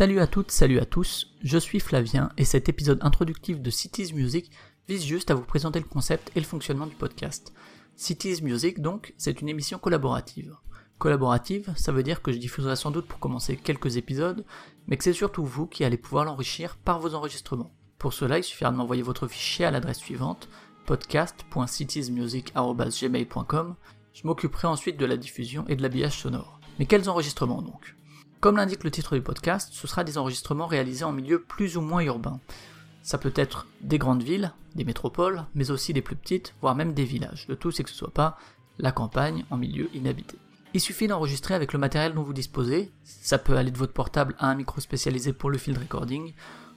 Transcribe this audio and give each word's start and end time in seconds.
Salut 0.00 0.20
à 0.20 0.26
toutes, 0.26 0.50
salut 0.50 0.80
à 0.80 0.86
tous, 0.86 1.34
je 1.42 1.58
suis 1.58 1.78
Flavien 1.78 2.30
et 2.38 2.46
cet 2.46 2.70
épisode 2.70 3.00
introductif 3.02 3.60
de 3.60 3.68
Cities 3.68 4.14
Music 4.14 4.50
vise 4.88 5.04
juste 5.04 5.30
à 5.30 5.34
vous 5.34 5.44
présenter 5.44 5.78
le 5.78 5.84
concept 5.84 6.32
et 6.34 6.40
le 6.40 6.46
fonctionnement 6.46 6.86
du 6.86 6.94
podcast. 6.94 7.52
Cities 7.96 8.42
Music 8.42 8.80
donc, 8.80 9.12
c'est 9.18 9.42
une 9.42 9.50
émission 9.50 9.78
collaborative. 9.78 10.56
Collaborative, 10.96 11.70
ça 11.76 11.92
veut 11.92 12.02
dire 12.02 12.22
que 12.22 12.32
je 12.32 12.38
diffuserai 12.38 12.76
sans 12.76 12.90
doute 12.90 13.08
pour 13.08 13.18
commencer 13.18 13.58
quelques 13.58 13.98
épisodes, 13.98 14.46
mais 14.86 14.96
que 14.96 15.04
c'est 15.04 15.12
surtout 15.12 15.44
vous 15.44 15.66
qui 15.66 15.84
allez 15.84 15.98
pouvoir 15.98 16.24
l'enrichir 16.24 16.78
par 16.78 16.98
vos 16.98 17.14
enregistrements. 17.14 17.74
Pour 17.98 18.14
cela, 18.14 18.38
il 18.38 18.42
suffira 18.42 18.70
de 18.70 18.76
m'envoyer 18.78 19.02
votre 19.02 19.28
fichier 19.28 19.66
à 19.66 19.70
l'adresse 19.70 19.98
suivante 19.98 20.48
podcast.citiesmusic.gmail.com. 20.86 23.76
Je 24.14 24.26
m'occuperai 24.26 24.66
ensuite 24.66 24.96
de 24.96 25.04
la 25.04 25.18
diffusion 25.18 25.66
et 25.68 25.76
de 25.76 25.82
l'habillage 25.82 26.18
sonore. 26.18 26.58
Mais 26.78 26.86
quels 26.86 27.10
enregistrements 27.10 27.60
donc? 27.60 27.96
Comme 28.40 28.56
l'indique 28.56 28.84
le 28.84 28.90
titre 28.90 29.16
du 29.16 29.20
podcast, 29.20 29.68
ce 29.70 29.86
sera 29.86 30.02
des 30.02 30.16
enregistrements 30.16 30.66
réalisés 30.66 31.04
en 31.04 31.12
milieu 31.12 31.42
plus 31.42 31.76
ou 31.76 31.82
moins 31.82 32.00
urbain. 32.00 32.40
Ça 33.02 33.18
peut 33.18 33.34
être 33.36 33.66
des 33.82 33.98
grandes 33.98 34.22
villes, 34.22 34.54
des 34.74 34.84
métropoles, 34.84 35.44
mais 35.54 35.70
aussi 35.70 35.92
des 35.92 36.00
plus 36.00 36.16
petites, 36.16 36.54
voire 36.62 36.74
même 36.74 36.94
des 36.94 37.04
villages. 37.04 37.44
Le 37.48 37.56
tout 37.56 37.70
c'est 37.70 37.84
que 37.84 37.90
ce 37.90 37.96
soit 37.96 38.14
pas 38.14 38.38
la 38.78 38.92
campagne 38.92 39.44
en 39.50 39.58
milieu 39.58 39.94
inhabité. 39.94 40.38
Il 40.72 40.80
suffit 40.80 41.06
d'enregistrer 41.06 41.52
avec 41.52 41.74
le 41.74 41.78
matériel 41.78 42.14
dont 42.14 42.22
vous 42.22 42.32
disposez, 42.32 42.90
ça 43.04 43.36
peut 43.36 43.58
aller 43.58 43.72
de 43.72 43.76
votre 43.76 43.92
portable 43.92 44.34
à 44.38 44.46
un 44.46 44.54
micro 44.54 44.80
spécialisé 44.80 45.34
pour 45.34 45.50
le 45.50 45.58
field 45.58 45.76
recording, 45.76 46.32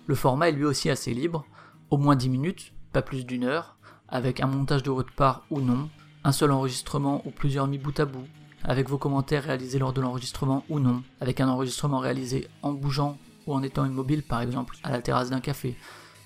le 0.06 0.16
format 0.16 0.50
est 0.50 0.54
lui 0.54 0.66
aussi 0.66 0.90
assez 0.90 1.14
libre, 1.14 1.46
au 1.92 1.98
moins 1.98 2.18
10 2.18 2.28
minutes, 2.28 2.74
pas 2.92 3.02
plus 3.02 3.26
d'une 3.26 3.46
heure, 3.46 3.78
avec 4.10 4.42
un 4.42 4.48
montage 4.48 4.84
de 4.84 4.92
votre 4.92 5.14
part 5.14 5.46
ou 5.50 5.62
non, 5.62 5.90
un 6.26 6.34
seul 6.34 6.52
enregistrement 6.52 7.22
ou 7.26 7.32
plusieurs 7.32 7.68
mis 7.68 7.78
bout 7.78 7.98
à 8.02 8.06
bout, 8.06 8.28
avec 8.64 8.90
vos 8.90 8.98
commentaires 8.98 9.44
réalisés 9.44 9.80
lors 9.80 9.94
de 9.94 10.02
l'enregistrement 10.02 10.64
ou 10.70 10.80
non, 10.80 11.04
avec 11.22 11.42
un 11.42 11.50
enregistrement 11.50 12.00
réalisé 12.00 12.48
en 12.62 12.72
bougeant 12.72 13.18
ou 13.46 13.54
en 13.54 13.64
étant 13.64 13.86
immobile 13.86 14.24
par 14.24 14.42
exemple 14.42 14.78
à 14.84 14.92
la 14.92 15.02
terrasse 15.02 15.30
d'un 15.30 15.42
café. 15.42 15.76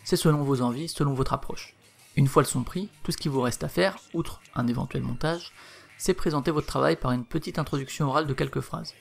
C'est 0.03 0.15
selon 0.15 0.43
vos 0.43 0.61
envies, 0.61 0.87
selon 0.87 1.13
votre 1.13 1.33
approche. 1.33 1.75
Une 2.15 2.27
fois 2.27 2.41
le 2.41 2.47
son 2.47 2.63
pris, 2.63 2.89
tout 3.03 3.11
ce 3.11 3.17
qui 3.17 3.29
vous 3.29 3.41
reste 3.41 3.63
à 3.63 3.69
faire, 3.69 3.97
outre 4.13 4.41
un 4.55 4.67
éventuel 4.67 5.03
montage, 5.03 5.51
c'est 5.97 6.13
présenter 6.13 6.51
votre 6.51 6.67
travail 6.67 6.95
par 6.95 7.11
une 7.11 7.25
petite 7.25 7.59
introduction 7.59 8.07
orale 8.07 8.27
de 8.27 8.33
quelques 8.33 8.61
phrases. 8.61 8.93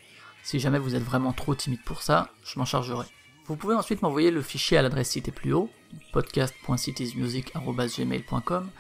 Si 0.43 0.61
jamais 0.61 0.79
vous 0.79 0.95
êtes 0.95 1.03
vraiment 1.03 1.33
trop 1.33 1.55
timide 1.55 1.83
pour 1.85 2.03
ça, 2.03 2.31
je 2.45 2.59
m'en 2.59 2.65
chargerai. 2.65 3.07
Vous 3.47 3.57
pouvez 3.57 3.75
ensuite 3.75 4.03
m'envoyer 4.03 4.31
le 4.31 4.43
fichier 4.43 4.79
à 4.79 4.83
l'adresse 4.83 5.11
citée 5.11 5.31
plus 5.31 5.53
haut, 5.53 5.71
podcast.citiesmusic.gmail.com, 6.13 8.71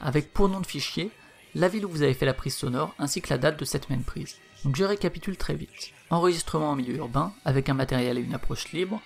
avec 0.00 0.32
pour 0.32 0.48
nom 0.48 0.60
de 0.60 0.66
fichier 0.66 1.10
la 1.54 1.68
ville 1.68 1.86
où 1.86 1.88
vous 1.88 2.02
avez 2.02 2.14
fait 2.14 2.26
la 2.26 2.34
prise 2.34 2.56
sonore 2.56 2.92
ainsi 2.98 3.20
que 3.20 3.30
la 3.30 3.38
date 3.38 3.56
de 3.58 3.64
cette 3.64 3.88
même 3.90 4.02
prise. 4.02 4.38
Donc 4.64 4.74
je 4.76 4.84
récapitule 4.84 5.36
très 5.36 5.54
vite. 5.54 5.92
Enregistrement 6.10 6.70
en 6.70 6.76
milieu 6.76 6.96
urbain 6.96 7.32
avec 7.44 7.68
un 7.68 7.74
matériel 7.74 8.18
et 8.18 8.22
une 8.22 8.34
approche 8.34 8.72
libre, 8.72 9.00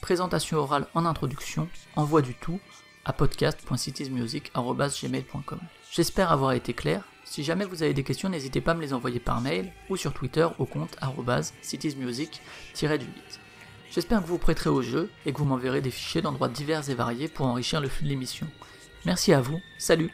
présentation 0.00 0.56
orale 0.58 0.86
en 0.94 1.04
introduction, 1.04 1.68
envoi 1.96 2.22
du 2.22 2.34
tout 2.34 2.60
à 3.04 3.12
podcast.citiesmusic.gmail.com. 3.12 5.60
J'espère 5.90 6.32
avoir 6.32 6.52
été 6.52 6.72
clair. 6.72 7.04
Si 7.24 7.42
jamais 7.44 7.64
vous 7.64 7.82
avez 7.82 7.94
des 7.94 8.04
questions, 8.04 8.28
n'hésitez 8.28 8.60
pas 8.60 8.72
à 8.72 8.74
me 8.74 8.82
les 8.82 8.92
envoyer 8.92 9.20
par 9.20 9.40
mail 9.40 9.72
ou 9.88 9.96
sur 9.96 10.12
Twitter 10.12 10.46
au 10.58 10.66
compte 10.66 10.96
citiesmusic-du8. 11.62 13.00
J'espère 13.92 14.20
que 14.20 14.26
vous 14.26 14.34
vous 14.34 14.38
prêterez 14.38 14.70
au 14.70 14.82
jeu 14.82 15.10
et 15.26 15.32
que 15.32 15.38
vous 15.38 15.44
m'enverrez 15.44 15.80
des 15.80 15.90
fichiers 15.90 16.22
d'endroits 16.22 16.48
divers 16.48 16.88
et 16.88 16.94
variés 16.94 17.26
pour 17.28 17.46
enrichir 17.46 17.80
le 17.80 17.88
flux 17.88 18.04
de 18.04 18.10
l'émission. 18.10 18.46
Merci 19.04 19.32
à 19.32 19.40
vous, 19.40 19.60
salut 19.78 20.12